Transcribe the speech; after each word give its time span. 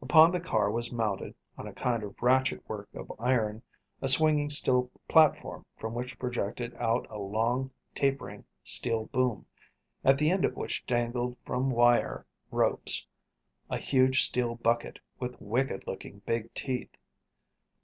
Upon 0.00 0.32
the 0.32 0.40
car 0.40 0.70
was 0.70 0.90
mounted, 0.90 1.34
on 1.58 1.66
a 1.66 1.72
kind 1.74 2.02
of 2.02 2.22
ratchet 2.22 2.66
work 2.66 2.88
of 2.94 3.12
iron, 3.18 3.62
a 4.00 4.08
swinging 4.08 4.48
steel 4.48 4.90
platform, 5.06 5.66
from 5.76 5.92
which 5.92 6.18
projected 6.18 6.72
out 6.76 7.06
a 7.10 7.18
long 7.18 7.70
tapering 7.94 8.46
steel 8.64 9.04
boom, 9.04 9.44
at 10.02 10.16
the 10.16 10.30
end 10.30 10.46
of 10.46 10.56
which 10.56 10.86
dangled 10.86 11.36
from 11.44 11.68
wire 11.70 12.24
ropes 12.50 13.06
a 13.68 13.76
huge 13.76 14.22
steel 14.22 14.54
bucket 14.54 14.98
with 15.20 15.42
wicked 15.42 15.86
looking 15.86 16.20
big 16.24 16.54
teeth. 16.54 16.96